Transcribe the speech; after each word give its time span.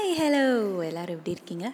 Hi 0.00 0.18
hello 0.18 0.82
எல்லோரும் 0.84 1.16
எப்படி 1.16 1.30
இருக்கீங்க? 1.30 1.72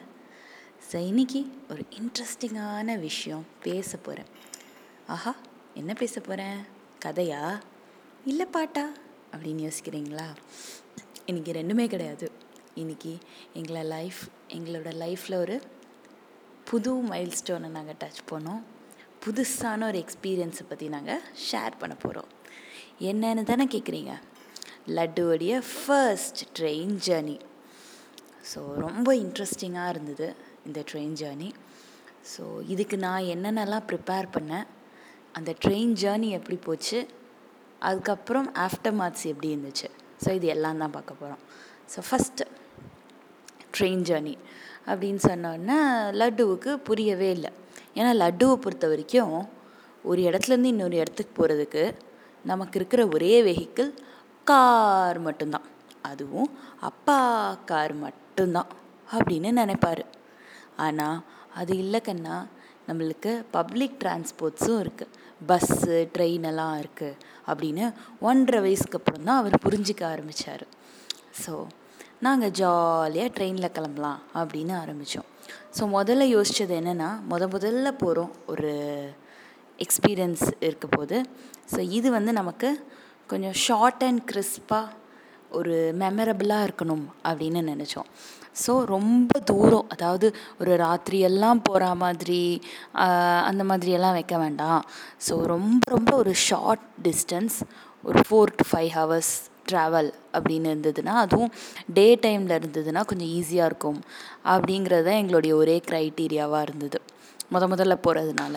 ஸோ 0.92 0.96
இன்றைக்கி 0.96 1.50
ஒரு 1.68 1.82
இன்ட்ரெஸ்டிங்கான 1.90 2.98
விஷயம் 2.98 3.46
பேச 3.62 3.96
போகிறேன் 3.96 4.26
ஆஹா 5.06 5.34
என்ன 5.74 5.92
பேச 5.92 6.20
போகிறேன் 6.20 6.66
கதையா? 7.04 7.60
இல்லை 8.24 8.46
பாட்டா? 8.46 8.92
அப்படின்னு 9.32 9.70
யோசிக்கிறீங்களா? 9.70 10.26
இன்றைக்கி 11.26 11.52
ரெண்டுமே 11.52 11.86
கிடையாது. 11.86 12.30
இன்றைக்கி 12.74 13.18
எங்களை 13.52 13.82
லைஃப் 13.82 14.28
எங்களோட 14.48 14.92
லைஃப்பில் 14.94 15.34
ஒரு 15.34 15.62
புது 16.64 16.94
மைல் 16.94 17.32
ஸ்டோனை 17.44 17.68
நாங்கள் 17.68 18.00
டச் 18.04 18.22
பண்ணோம். 18.30 18.62
புதுசான 19.26 19.86
ஒரு 19.86 20.04
எக்ஸ்பீரியன்ஸை 20.04 20.62
பற்றி 20.68 20.88
நாங்கள் 20.88 21.22
ஷேர் 21.50 21.72
பண்ண 21.78 21.94
போகிறோம் 21.94 22.26
என்னன்னு 23.00 23.42
தானே 23.42 23.66
கேட்குறீங்க 23.66 24.14
லட்டுவோடைய 24.86 25.62
ஃபர்ஸ்ட் 25.76 26.60
ட்ரெயின் 26.60 26.98
ஜேர்னி 27.06 27.38
ஸோ 28.50 28.60
ரொம்ப 28.84 29.08
இன்ட்ரெஸ்டிங்காக 29.24 29.92
இருந்தது 29.94 30.26
இந்த 30.68 30.80
ட்ரெயின் 30.90 31.14
ஜேர்னி 31.20 31.48
ஸோ 32.32 32.44
இதுக்கு 32.74 32.96
நான் 33.06 33.28
என்னென்னலாம் 33.34 33.86
ப்ரிப்பேர் 33.90 34.28
பண்ணேன் 34.36 34.66
அந்த 35.38 35.50
ட்ரெயின் 35.64 35.92
ஜேர்னி 36.02 36.28
எப்படி 36.38 36.56
போச்சு 36.66 36.98
அதுக்கப்புறம் 37.88 38.46
ஆஃப்டர் 38.66 38.96
மார்க்ஸ் 39.00 39.26
எப்படி 39.32 39.48
இருந்துச்சு. 39.54 39.88
ஸோ 40.22 40.28
இது 40.38 40.46
எல்லாம் 40.54 40.80
தான் 40.82 40.94
பார்க்க 40.96 41.20
போகிறோம் 41.20 41.42
ஸோ 41.92 42.00
ஃபஸ்ட்டு 42.08 42.44
ட்ரெயின் 43.76 44.04
ஜேர்னி 44.08 44.34
அப்படின்னு 44.90 45.20
சொன்னோடனே 45.28 45.78
லட்டுவுக்கு 46.20 46.72
புரியவே 46.88 47.28
இல்லை. 47.36 47.50
ஏன்னா 47.98 48.10
லட்டுவை 48.22 48.56
பொறுத்த 48.64 48.86
வரைக்கும் 48.92 49.36
ஒரு 50.10 50.20
இடத்துலேருந்து 50.28 50.72
இன்னொரு 50.74 50.96
இடத்துக்கு 51.02 51.32
போகிறதுக்கு 51.38 51.84
நமக்கு 52.50 52.78
இருக்கிற 52.80 53.02
ஒரே 53.14 53.34
வெஹிக்கிள் 53.48 53.90
கார் 54.50 55.18
மட்டும்தான். 55.26 55.66
அதுவும் 56.10 56.50
அப்பா 56.88 57.18
கார் 57.70 57.94
மட்டும்தான் 58.36 58.72
அப்படின்னு 59.16 59.50
நினைப்பாரு. 59.58 60.02
ஆனால் 60.84 61.18
அது 61.60 61.72
இல்லை 61.82 62.00
கண்ணா 62.06 62.34
நம்மளுக்கு 62.88 63.30
பப்ளிக் 63.54 63.94
டிரான்ஸ்போர்ட்ஸும் 64.02 64.80
இருக்குது 64.82 65.12
பஸ்ஸு 65.48 65.94
ட்ரெயின் 66.14 66.44
எல்லாம் 66.50 66.74
இருக்குது 66.82 67.16
அப்படின்னு 67.50 67.84
ஒன்றரை 68.28 68.58
வயசுக்கு 68.66 68.98
அப்புறம் 68.98 69.24
தான் 69.28 69.40
அவர் 69.42 69.56
புரிஞ்சிக்க 69.66 70.02
ஆரம்பித்தார் 70.10 70.64
ஸோ 71.42 71.54
நாங்கள் 72.26 72.52
ஜாலியாக 72.60 73.32
ட்ரெயினில் 73.38 73.74
கிளம்பலாம் 73.78 74.20
அப்படின்னு 74.40 74.74
ஆரம்பித்தோம் 74.82 75.30
ஸோ 75.78 75.88
முதல்ல 75.96 76.26
யோசித்தது 76.34 76.76
என்னென்னா 76.80 77.08
முத 77.32 77.48
முதல்ல 77.56 77.94
போகிறோம் 78.02 78.32
ஒரு 78.52 78.74
எக்ஸ்பீரியன்ஸ் 79.78 80.46
இருக்க 80.66 80.86
போது. 80.98 81.16
ஸோ 81.72 81.80
இது 81.98 82.10
வந்து 82.18 82.34
நமக்கு 82.42 82.70
கொஞ்சம் 83.32 83.58
ஷார்ட் 83.66 84.06
அண்ட் 84.10 84.24
கிறிஸ்பாக 84.32 84.86
ஒரு 85.58 85.74
மெமரபிளாக 86.02 86.66
இருக்கணும் 86.68 87.04
அப்படின்னு 87.28 87.60
நினச்சோம். 87.72 88.08
ஸோ 88.62 88.72
ரொம்ப 88.94 89.38
தூரம் 89.50 89.88
அதாவது 89.94 90.26
ஒரு 90.60 90.72
ராத்திரியெல்லாம் 90.76 91.60
போகிற 91.62 91.94
மாதிரி 91.94 92.42
அந்த 93.50 93.64
மாதிரியெல்லாம் 93.70 94.16
வைக்க 94.18 94.36
வேண்டாம். 94.38 94.80
ஸோ 95.28 95.34
ரொம்ப 95.54 95.80
ரொம்ப 95.96 96.12
ஒரு 96.16 96.32
ஷார்ட் 96.48 96.86
டிஸ்டன்ஸ் 97.08 97.58
ஒரு 98.04 98.20
four 98.28 98.56
to 98.58 98.66
five 98.70 98.90
hours 98.98 99.34
travel 99.70 100.10
அப்படின்னு 100.36 100.68
இருந்ததுன்னா 100.72 101.14
அதுவும் 101.24 101.52
டே 101.94 102.06
டைமில் 102.24 102.56
இருந்ததுன்னா 102.58 103.00
கொஞ்சம் 103.10 103.30
ஈஸியாக 103.38 103.70
இருக்கும் 103.70 104.00
அப்படிங்கிறது 104.54 105.06
தான் 105.08 105.20
எங்களுடைய 105.22 105.54
ஒரே 105.54 105.76
க்ரைட்டீரியாவாக 105.88 106.66
இருந்தது 106.68 106.98
முத 107.54 107.64
முதல்ல 107.72 107.96
போகிறதுனால 108.06 108.56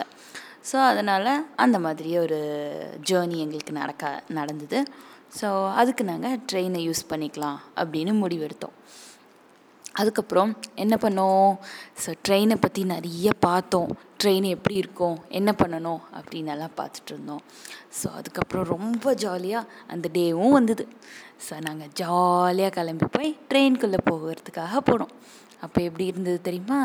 ஸோ 0.70 0.76
அதனால் 0.90 1.30
அந்த 1.56 1.76
மாதிரியே 1.78 2.18
ஒரு 2.18 2.38
ஜேர்னி 3.10 3.36
எங்களுக்கு 3.44 3.72
நடக்க 3.72 4.22
நடந்தது. 4.38 4.78
ஸோ 5.38 5.48
அதுக்கு 5.80 6.04
நாங்கள் 6.04 6.40
ட்ரெயினை 6.52 6.80
யூஸ் 6.88 7.08
பண்ணிக்கலாம் 7.10 7.58
அப்படின்னு 7.80 8.12
முடிவெடுத்தோம். 8.22 8.76
அதுக்கப்புறம் 10.00 10.50
என்ன 10.82 10.94
பண்ணோம்? 11.02 11.50
ஸோ 12.02 12.10
ட்ரெயினை 12.26 12.56
பற்றி 12.60 12.82
நிறைய 12.84 13.30
பார்த்தோம். 13.46 13.90
ட்ரெயின் 14.22 14.46
எப்படி 14.56 14.76
இருக்கும்? 14.82 15.16
என்ன 15.38 15.50
பண்ணணும்? 15.60 16.00
அப்படின்னெல்லாம் 16.18 16.76
பார்த்துட்டு 16.80 17.12
இருந்தோம். 17.14 17.42
ஸோ 17.98 18.08
அதுக்கப்புறம் 18.18 18.66
ரொம்ப 18.74 19.14
ஜாலியாக 19.24 19.70
அந்த 19.94 20.06
டேவும் 20.12 20.56
வந்தது. 20.58 20.86
ஸோ 21.46 21.60
நாங்கள் 21.66 21.92
ஜாலியாக 22.02 22.74
கிளம்பி 22.78 23.08
போய் 23.16 23.30
ட்ரெயின்குள்ளே 23.50 24.00
போகிறதுக்காக 24.10 24.82
போனோம். 24.90 25.14
அப்போ 25.64 25.78
எப்படி 25.88 26.06
இருந்தது 26.12 26.40
தெரியுமா? 26.40 26.80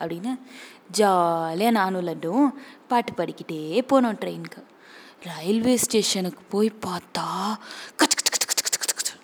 அப்படின்னு 0.00 0.32
ஜாலியாக 0.90 1.70
நானும் 1.70 2.06
லட்டும் 2.06 2.46
பாட்டு 2.88 3.12
பாடிக்கிட்டே 3.12 3.60
போனோம் 3.90 4.18
ட்ரெயினுக்கு 4.18 4.62
ரயில்வே 5.22 5.74
ஸ்டேஷனுக்கு 5.76 6.42
போய் 6.50 6.70
பார்த்தா 6.86 7.26
கச்சு 7.96 8.16
கச்சு 8.16 8.30
கச்சு 8.32 8.62
கச்சு 8.62 8.78
கச்சு 8.78 8.94
கச்சு 8.94 9.14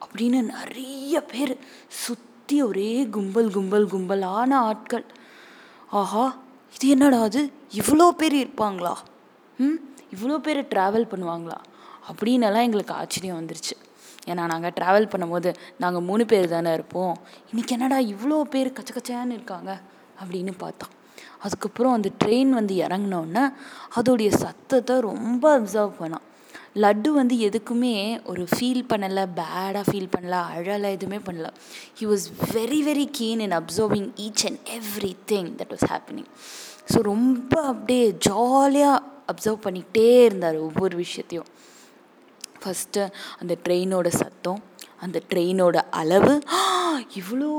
அப்படின்னு 0.00 0.40
நிறைய 0.50 1.20
பேர் 1.20 1.54
சுற்றி 2.04 2.62
ஒரே 2.62 2.92
கும்பல் 3.06 3.50
கும்பல் 3.50 3.88
கும்பலான 3.88 4.50
ஆட்கள் 4.62 5.06
ஆஹா 5.92 6.24
இது 6.74 6.88
என்னடா 6.88 7.22
அது 7.22 7.52
இவ்வளோ 7.74 8.08
பேர் 8.10 8.34
இருப்பாங்களா? 8.34 8.94
ம்? 9.58 9.78
இவ்வளோ 10.16 10.38
பேர் 10.38 10.64
ட்ராவல் 10.64 11.10
பண்ணுவாங்களா? 11.10 11.58
அப்படின்னெல்லாம் 12.08 12.62
எங்களுக்கு 12.62 12.94
ஆச்சரியம் 12.94 13.38
வந்துருச்சு. 13.40 13.74
ஏன்னா 14.26 14.46
நாங்கள் 14.46 14.74
ட்ராவல் 14.80 15.10
பண்ணும்போது 15.12 15.54
நாங்கள் 15.78 16.02
மூணு 16.02 16.26
பேர் 16.26 16.48
தானே 16.48 16.72
இருப்போம். 16.72 17.14
இன்றைக்கி 17.52 17.68
என்னடா 17.68 17.98
இவ்வளோ 17.98 18.42
பேர் 18.42 18.72
கச்ச 18.72 18.92
கச்சான்னு 18.94 19.30
இருக்காங்க? 19.30 19.80
அப்படின்னு 20.22 20.52
பார்த்தோம் 20.58 20.94
அதுக்கப்புறம் 21.38 21.92
அந்த 21.92 22.08
ட்ரெயின் 22.24 22.48
வந்து 22.48 22.74
இறங்கினோன்னே 22.74 23.52
அதோடைய 23.96 24.28
சத்தத்தை 24.36 25.00
ரொம்ப 25.00 25.58
அப்சர்வ் 25.58 25.92
பண்ணோம் 25.98 26.24
லட்டு 26.82 27.08
வந்து 27.08 27.34
எதுக்குமே 27.36 27.94
ஒரு 28.24 28.42
ஃபீல் 28.52 28.82
பண்ணலை 28.90 29.24
பேடாக 29.38 29.84
ஃபீல் 29.90 30.10
பண்ணல 30.16 30.36
அழலை 30.54 30.90
எதுவுமே 30.90 31.18
பண்ணல. 31.26 31.48
He 31.98 32.04
was 32.04 32.26
very 32.52 32.80
very 32.88 33.06
keen 33.12 33.40
in 33.40 33.56
observing 33.60 34.08
each 34.26 34.44
and 34.46 34.60
every 34.78 35.12
thing 35.26 35.48
that 35.60 35.72
was 35.74 35.86
happening 35.92 36.30
so 36.92 37.00
ரொம்ப 37.02 37.52
அப்படியே 37.62 38.04
ஜாலியாக 38.28 39.04
அப்சர்வ் 39.32 39.64
பண்ணிக்கிட்டே 39.66 40.24
இருந்தார் 40.24 40.56
ஒவ்வொரு 40.56 40.96
விஷயத்தையும். 40.96 41.48
ஃபஸ்ட்டு 42.62 43.02
அந்த 43.40 43.56
ட்ரெயினோட 43.64 44.08
சத்தம் 44.08 44.60
அந்த 45.00 45.18
ட்ரெயினோட 45.30 45.76
அளவு. 45.90 46.34
இவ்வளோ 47.20 47.50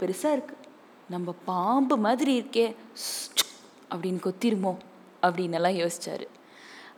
பெருசாக 0.00 0.36
இருக்குது 0.36 0.64
நம்ம 1.10 1.34
பாம்பு 1.44 1.96
மாதிரி 1.96 2.32
இருக்கே. 2.40 2.66
அப்படின்னு 3.90 4.20
கொத்திருமோ? 4.24 4.72
அப்படின்னெல்லாம் 5.22 5.78
யோசித்தார் 5.82 6.26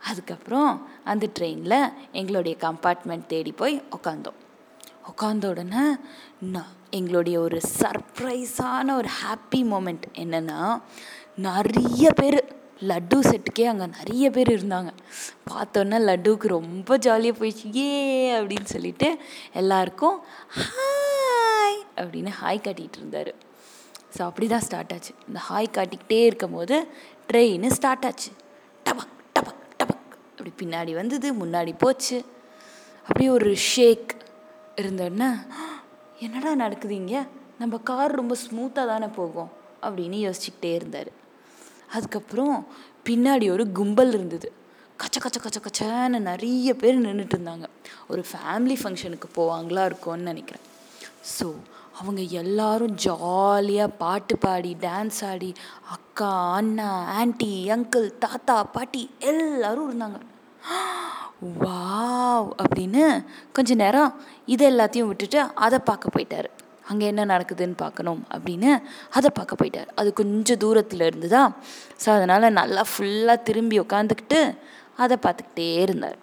அதுக்கப்புறம் 0.07 0.71
அந்த 1.03 1.25
ட்ரெயினில் 1.39 1.91
எங்களுடைய 2.11 2.55
கம்பார்ட்மெண்ட் 2.65 3.25
தேடி 3.27 3.51
போய் 3.51 3.75
உக்காந்தோம். 3.97 4.39
உட்காந்த 5.09 5.45
உடனே 5.49 5.83
நான் 6.55 6.73
எங்களுடைய 6.97 7.39
ஒரு 7.39 7.59
சர்ப்ரைஸான 7.79 8.95
ஒரு 8.95 9.09
ஹாப்பி 9.21 9.61
மூமெண்ட் 9.71 10.05
என்னென்னா 10.23 10.81
நிறைய 11.47 12.09
பேர் 12.19 12.39
லட்டு 12.89 13.17
செட்டுக்கே 13.29 13.65
அங்கே 13.71 13.85
நிறைய 13.85 14.25
பேர் 14.35 14.49
இருந்தாங்க. 14.57 14.91
பார்த்தோன்னே 15.51 15.97
லட்டுவுக்கு 16.09 16.47
ரொம்ப 16.47 16.97
ஜாலியாக 16.97 17.37
போயிடுச்சு. 17.39 17.75
ஏ 17.75 17.89
அப்படின்னு 18.39 18.69
சொல்லிட்டு 18.75 19.09
எல்லாருக்கும் 19.61 20.17
ஹாய் 20.57 21.79
அப்படின்னு 22.01 22.33
ஹாய் 22.41 22.65
காட்டிகிட்டு 22.67 22.99
இருந்தார். 23.01 23.31
ஸோ 24.15 24.21
அப்படி 24.27 24.47
தான் 24.47 24.65
ஸ்டார்ட் 24.67 24.93
ஆச்சு. 24.93 25.13
இந்த 25.27 25.41
ஹாய் 25.49 25.75
காட்டிக்கிட்டே 25.77 26.21
இருக்கும் 26.29 26.55
போது 26.59 26.87
ட்ரெயின் 27.31 27.67
ஸ்டார்ட் 27.79 28.05
ஆச்சு. 28.05 28.31
அப்படி 30.39 30.51
பின்னாடி 30.61 30.91
வந்தது 30.93 31.33
முன்னாடி 31.33 31.71
போச்சு. 31.77 32.25
அப்படியே 33.01 33.29
ஒரு 33.29 33.55
ஷேக் 33.55 34.11
இருந்தோடனே 34.75 35.27
என்னடா 36.19 36.55
நடக்குது 36.55 36.95
இங்கே? 36.95 37.21
நம்ம 37.57 37.77
கார் 37.77 38.11
ரொம்ப 38.11 38.35
ஸ்மூத்தாக 38.43 38.85
தானே 38.91 39.05
போகும் 39.05 39.49
அப்படின்னு 39.81 40.17
யோசிச்சுக்கிட்டே 40.25 40.73
இருந்தார். 40.73 41.11
அதுக்கப்புறம் 41.91 42.67
பின்னாடி 43.09 43.51
ஒரு 43.51 43.71
கும்பல் 43.71 44.13
இருந்தது. 44.13 44.51
கச்ச 44.95 45.19
கச்ச 45.19 45.39
கச்ச 45.39 45.59
கச்சன்னு 45.59 46.19
நிறைய 46.19 46.73
பேர் 46.73 47.05
நின்றுட்டு 47.05 47.35
இருந்தாங்க. 47.37 47.67
ஒரு 48.07 48.23
ஃபேமிலி 48.31 48.77
ஃபங்க்ஷனுக்கு 48.83 49.29
போவாங்களா 49.35 49.85
இருக்கும்னு 49.85 50.21
நினைக்கிறேன். 50.21 50.65
ஸோ 51.39 51.47
அவங்க 51.99 52.21
எல்லாரும் 52.41 52.93
ஜாலியாக 53.05 53.95
பாட்டு 54.01 54.35
பாடி 54.43 54.71
டான்ஸ் 54.83 55.21
ஆடி 55.29 55.49
அக்கா 55.95 56.29
அண்ணா 56.57 56.89
ஆன்ட்டி 57.19 57.49
அங்கிள் 57.75 58.07
தாத்தா 58.23 58.55
பாட்டி 58.75 59.01
எல்லாரும் 59.31 59.87
இருந்தாங்க. 59.89 60.19
வாவ் 61.63 62.47
அப்படின்னு 62.63 63.03
கொஞ்ச 63.57 63.75
நேரம் 63.83 64.13
இதை 64.53 64.65
எல்லாத்தையும் 64.71 65.09
விட்டுட்டு 65.11 65.39
அதை 65.65 65.79
பார்க்க 65.89 66.15
போயிட்டார். 66.15 66.49
அங்கே 66.91 67.05
என்ன 67.11 67.25
நடக்குதுன்னு 67.33 67.77
பார்க்கணும் 67.83 68.21
அப்படின்னு 68.35 68.69
அதை 69.17 69.29
பார்க்க 69.39 69.61
போயிட்டார். 69.61 69.89
அது 69.99 70.09
கொஞ்சம் 70.21 70.61
தூரத்தில் 70.63 71.07
இருந்துதா 71.09 71.43
ஸோ 72.03 72.07
அதனால் 72.17 72.55
நல்லா 72.61 72.83
ஃபுல்லாக 72.91 73.45
திரும்பி 73.49 73.77
உட்காந்துக்கிட்டு 73.85 74.41
அதை 75.03 75.17
பார்த்துக்கிட்டே 75.25 75.69
இருந்தார். 75.85 76.17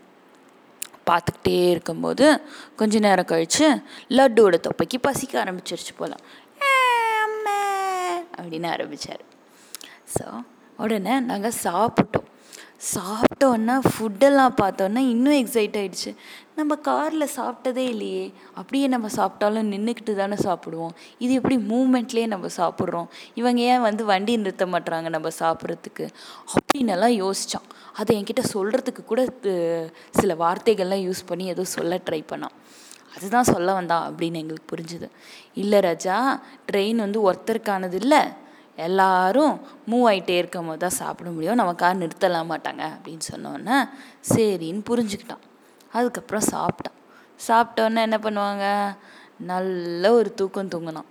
பார்த்துக்கிட்டே 1.10 1.56
இருக்கும்போது 1.70 2.26
கொஞ்ச 2.76 2.98
நேரம் 2.98 3.30
கழித்து 3.32 3.68
லட்டுவோட 4.18 4.58
தொப்பைக்கு 4.66 4.98
பசிக்க 5.08 5.44
ஆரம்பிச்சிருச்சு 5.44 5.94
போல. 5.96 6.14
அப்படின்னு 8.38 8.68
ஆரம்பித்தார் 8.74 9.24
ஸோ 10.14 10.26
உடனே 10.84 11.14
நாங்கள் 11.30 11.58
சாப்பிட்டோம். 11.66 12.26
சாப்பிட்டோன்னா 12.94 13.74
ஃபுட்டெல்லாம் 13.90 14.54
பார்த்தோன்னா 14.62 15.00
இன்னும் 15.12 15.38
எக்ஸைட் 15.42 15.78
ஆகிடுச்சு 15.80 16.10
நம்ம 16.58 16.76
காரில் 16.88 17.34
சாப்பிட்டதே 17.36 17.84
இல்லையே. 17.92 18.24
அப்படியே 18.54 18.86
நம்ம 18.86 19.06
சாப்பிட்டாலும் 19.16 19.70
நின்றுக்கிட்டு 19.72 20.12
தானே 20.14 20.36
சாப்பிடுவோம். 20.44 20.94
இது 21.18 21.32
எப்படி 21.34 21.56
மூமெண்ட்லேயே 21.72 22.26
நம்ம 22.26 22.46
சாப்பிட்றோம்? 22.56 23.08
இவங்க 23.34 23.60
ஏன் 23.72 23.86
வந்து 23.88 24.04
வண்டி 24.04 24.36
நிறுத்த 24.36 24.66
மாட்டுறாங்க 24.66 25.10
நம்ம 25.16 25.28
சாப்பிட்றதுக்கு? 25.40 26.06
அப்படின்னெல்லாம் 26.76 27.16
யோசித்தான் 27.22 27.66
அதை 27.92 28.22
என்கிட்ட 28.22 28.42
சொல்கிறதுக்கு 28.52 29.02
கூட 29.04 29.20
சில 30.10 30.34
வார்த்தைகள்லாம் 30.34 31.04
யூஸ் 31.08 31.22
பண்ணி 31.26 31.44
ஏதோ 31.46 31.64
சொல்ல 31.64 32.00
ட்ரை 32.10 32.20
பண்ணான். 32.32 32.56
அதுதான் 33.16 33.50
சொல்ல 33.52 33.72
வந்தான் 33.72 34.14
அப்படின்னு 34.14 34.40
எங்களுக்கு 34.42 34.70
புரிஞ்சுது. 34.72 35.08
இல்லை 35.54 35.80
ராஜா 35.80 36.16
ட்ரெயின் 36.72 36.94
வந்து 36.94 37.32
ஒருத்தருக்கானது 37.32 37.92
இல்லை. 37.92 38.18
எல்லாரும் 38.76 39.54
மூவ் 39.90 40.06
ஆகிட்டே 40.10 40.36
இருக்கும் 40.40 40.66
போது 40.66 40.78
தான் 40.78 40.98
சாப்பிட 41.00 41.30
முடியும். 41.30 41.54
நம்ம 41.54 41.72
கார் 41.72 42.00
நிறுத்தலாம் 42.02 42.50
மாட்டாங்க 42.52 42.82
அப்படின்னு 42.94 43.24
சொன்னோன்னே 43.32 43.78
சரின்னு 44.34 44.82
புரிஞ்சுக்கிட்டான். 44.90 45.44
அதுக்கப்புறம் 45.92 46.48
சாப்பிட்டான். 46.52 46.96
சாப்பிட்டோன்னே 47.48 48.04
என்ன 48.08 48.18
பண்ணுவாங்க? 48.26 48.64
நல்ல 49.52 50.12
ஒரு 50.12 50.34
தூக்கம் 50.34 50.72
தூங்கினான். 50.74 51.10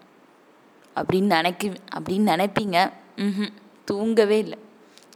அப்படின்னு 0.95 1.33
நினைக்க 1.37 1.67
அப்படின்னு 1.97 2.29
நினைப்பீங்க. 2.33 2.77
ம் 3.15 3.51
தூங்கவே 3.85 4.37
இல்லை. 4.45 4.59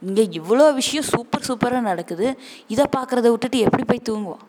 இங்கே 0.02 0.24
இவ்வளோ 0.32 0.74
விஷயம் 0.74 1.04
சூப்பர் 1.04 1.46
சூப்பராக 1.48 1.80
நடக்குது. 1.80 2.40
இதை 2.68 2.86
பார்க்குறத 2.98 3.30
விட்டுட்டு 3.30 3.60
எப்படி 3.60 3.84
போய் 3.84 4.08
தூங்குவான்? 4.10 4.46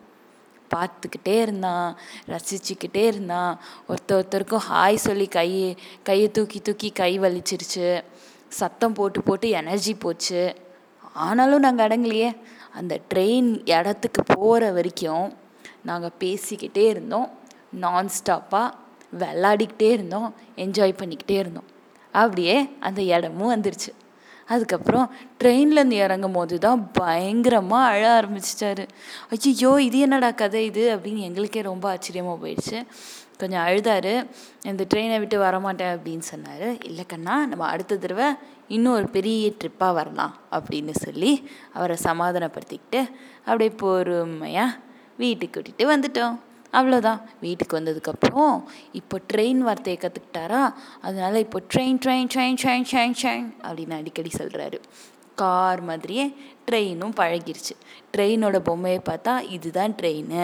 பார்த்துக்கிட்டே 0.75 1.41
இருந்தான் 1.41 1.97
ரசிச்சுக்கிட்டே 2.27 3.03
இருந்தான். 3.05 3.59
ஒருத்தர் 3.89 4.21
ஒருத்தருக்கும் 4.21 4.65
ஹாய் 4.69 4.95
சொல்லி 4.95 5.27
கை 5.27 5.77
கையை 6.03 6.31
தூக்கி 6.31 6.59
தூக்கி 6.59 6.91
கை 6.91 7.19
வலிச்சிருச்சு. 7.19 8.03
சத்தம் 8.47 8.93
போட்டு 8.93 9.21
போட்டு 9.21 9.49
எனர்ஜி 9.49 9.93
போச்சு. 9.93 10.55
ஆனாலும் 11.13 11.59
நாங்கள் 11.59 11.87
அடங்கலையே. 11.87 12.37
அந்த 12.73 12.99
ட்ரெயின் 13.13 13.77
இடத்துக்கு 13.77 14.23
போகிற 14.23 14.71
வரைக்கும் 14.71 15.33
நாங்கள் 15.83 16.17
பேசிக்கிட்டே 16.19 16.85
இருந்தோம். 16.85 17.29
நான் 17.71 18.09
ஸ்டாப்பாக 18.17 18.71
விளாடிக்கிட்டே 19.19 19.89
இருந்தோம். 19.91 20.33
என்ஜாய் 20.55 20.99
பண்ணிக்கிட்டே 21.01 21.37
இருந்தோம். 21.37 21.69
அப்படியே 22.11 22.69
அந்த 22.79 23.01
இடமும் 23.01 23.53
வந்துருச்சு. 23.55 23.91
அதுக்கப்புறம் 24.47 25.11
ட்ரெயின்லேருந்து 25.43 25.91
இறங்கும் 25.91 26.31
போது 26.31 26.57
தான் 26.59 26.91
பயங்கரமாக 26.91 27.89
அழ 27.89 28.21
ஆரம்பிச்சிட்டாரு. 28.21 28.85
ஐயோ 29.29 29.79
இது 29.79 29.99
என்னடா 29.99 30.31
கதை 30.31 30.65
இது? 30.65 30.95
அப்படின்னு 30.95 31.17
எங்களுக்கே 31.17 31.61
ரொம்ப 31.61 31.89
ஆச்சரியமாக 31.89 32.47
போயிடுச்சு. 32.47 32.79
கொஞ்சம் 33.37 33.63
அழுதார். 33.67 34.27
இந்த 34.63 34.85
ட்ரெயினை 34.93 35.19
விட்டு 35.19 35.37
வரமாட்டேன் 35.39 35.93
அப்படின்னு 35.95 36.19
சொன்னார். 36.19 36.77
இல்லை 36.83 37.05
கண்ணா 37.07 37.45
நம்ம 37.45 37.65
அடுத்த 37.65 37.97
தடவை 37.97 38.27
இன்னும் 38.67 38.93
ஒரு 38.93 39.07
பெரிய 39.07 39.51
ட்ரிப்பாக 39.63 39.93
வரலாம் 39.93 40.33
அப்படின்னு 40.51 40.91
சொல்லி 40.91 41.49
அவரை 41.73 41.97
சமாதானப்படுத்திக்கிட்டு 42.03 43.01
அப்படியே 43.45 43.69
பொறுமையாக 43.69 44.77
வீட்டுக்கு 45.17 45.61
கூட்டிகிட்டு 45.61 45.85
வந்துட்டோம். 45.93 46.37
அவ்வளோதான் 46.73 47.21
வீட்டுக்கு 47.39 47.79
வந்ததுக்கப்புறம் 47.79 48.55
இப்போ 48.93 49.19
ட்ரெயின் 49.33 49.57
வார்த்தையை 49.57 49.97
கற்றுக்கிட்டாரா 50.01 50.73
அதனால 51.01 51.39
இப்போ 51.39 51.61
train 51.73 51.99
train 52.03 52.29
train 52.33 52.59
train 52.61 52.87
train 52.91 53.17
train 53.21 53.49
அப்படின்னு 53.63 53.97
அடிக்கடி 53.99 54.31
சொல்கிறாரு 54.39 54.79
கார் 55.35 55.81
மாதிரியே 55.81 56.25
ட்ரெயினும் 56.67 57.15
பழகிருச்சு. 57.19 57.73
ட்ரெயினோட 58.13 58.57
பொம்மையை 58.59 59.01
பார்த்தா 59.09 59.33
இதுதான் 59.55 59.95
ட்ரெயின் 59.99 60.35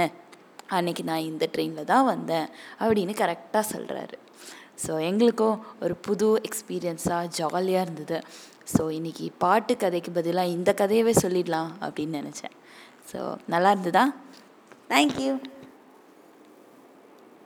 அன்னைக்கு 0.77 1.03
நான் 1.03 1.27
இந்த 1.31 1.49
ட்ரெயினில் 1.53 1.89
தான் 1.91 2.05
வந்தேன் 2.05 2.47
அப்படின்னு 2.81 3.13
கரெக்டாக 3.23 3.65
சொல்கிறாரு 3.73 4.17
ஸோ 4.85 5.01
எங்களுக்கும் 5.09 5.59
ஒரு 5.81 5.95
புது 6.07 6.27
எக்ஸ்பீரியன்ஸாக 6.47 7.29
ஜாலியாக 7.37 7.85
இருந்தது. 7.85 8.17
ஸோ 8.73 8.83
இன்றைக்கி 8.97 9.31
பாட்டு 9.37 9.77
கதைக்கு 9.77 10.11
பதிலாக 10.11 10.47
இந்த 10.47 10.71
கதையவே 10.81 11.13
சொல்லிடலாம் 11.23 11.71
அப்படின்னு 11.81 12.19
நினச்சேன். 12.21 12.55
ஸோ 13.11 13.19
நல்லா 13.53 13.71
இருந்ததா? 13.71 14.05
தேங்க்யூ 14.89 15.31